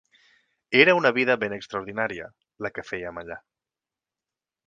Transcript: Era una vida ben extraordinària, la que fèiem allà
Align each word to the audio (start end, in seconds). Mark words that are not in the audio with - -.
Era 0.83 0.95
una 0.99 1.11
vida 1.17 1.35
ben 1.43 1.53
extraordinària, 1.57 2.31
la 2.67 2.73
que 2.77 2.87
fèiem 2.93 3.23
allà 3.25 3.39